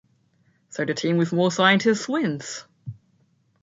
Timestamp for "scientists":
1.51-2.07